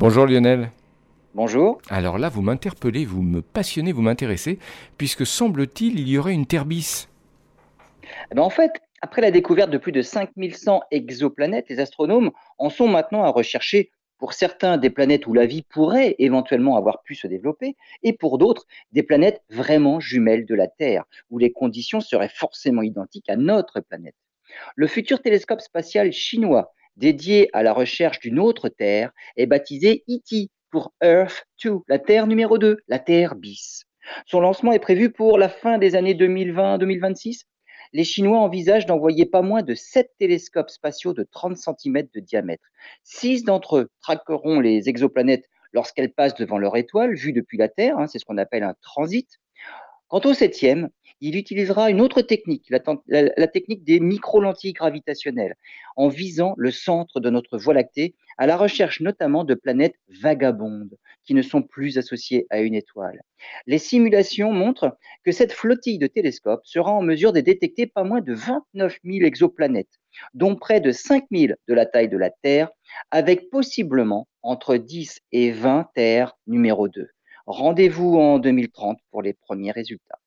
[0.00, 0.70] Bonjour Lionel.
[1.34, 1.82] Bonjour.
[1.90, 4.60] Alors là, vous m'interpellez, vous me passionnez, vous m'intéressez,
[4.96, 7.08] puisque semble-t-il, il y aurait une Terre bis.
[8.30, 8.70] Eh ben, en fait,
[9.02, 13.90] après la découverte de plus de 5100 exoplanètes, les astronomes en sont maintenant à rechercher
[14.18, 17.74] pour certains des planètes où la vie pourrait éventuellement avoir pu se développer,
[18.04, 22.82] et pour d'autres des planètes vraiment jumelles de la Terre, où les conditions seraient forcément
[22.82, 24.14] identiques à notre planète.
[24.76, 30.50] Le futur télescope spatial chinois dédié à la recherche d'une autre Terre est baptisé ET
[30.70, 33.84] pour Earth 2, la Terre numéro 2, la Terre bis.
[34.26, 37.42] Son lancement est prévu pour la fin des années 2020-2026.
[37.92, 42.64] Les Chinois envisagent d'envoyer pas moins de 7 télescopes spatiaux de 30 cm de diamètre.
[43.02, 47.98] Six d'entre eux traqueront les exoplanètes lorsqu'elles passent devant leur étoile, vue depuis la Terre,
[47.98, 49.28] hein, c'est ce qu'on appelle un transit.
[50.08, 50.88] Quant au septième,
[51.20, 55.56] il utilisera une autre technique, la, technique des micro-lentilles gravitationnelles,
[55.96, 60.96] en visant le centre de notre Voie lactée, à la recherche notamment de planètes vagabondes
[61.24, 63.20] qui ne sont plus associées à une étoile.
[63.66, 68.20] Les simulations montrent que cette flottille de télescopes sera en mesure de détecter pas moins
[68.20, 69.98] de 29 000 exoplanètes,
[70.34, 72.70] dont près de 5 000 de la taille de la Terre,
[73.10, 77.08] avec possiblement entre 10 et 20 Terres numéro 2.
[77.46, 80.18] Rendez-vous en 2030 pour les premiers résultats.